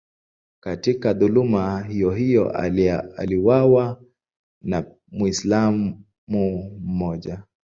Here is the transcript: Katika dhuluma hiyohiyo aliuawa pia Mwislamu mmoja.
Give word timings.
Katika 0.59 1.13
dhuluma 1.13 1.83
hiyohiyo 1.83 2.49
aliuawa 2.51 4.01
pia 4.69 4.85
Mwislamu 5.11 6.03
mmoja. 6.27 7.43